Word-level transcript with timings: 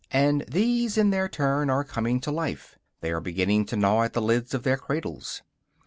And 0.09 0.43
these, 0.47 0.97
in 0.97 1.11
their 1.11 1.29
turn, 1.29 1.69
are 1.69 1.83
coming 1.83 2.19
to 2.21 2.31
life; 2.31 2.75
they 3.01 3.11
are 3.11 3.21
beginning 3.21 3.67
to 3.67 3.75
gnaw 3.75 4.01
at 4.01 4.13
the 4.13 4.19
lids 4.23 4.55
of 4.55 4.63
their 4.63 4.75
cradles. 4.75 5.43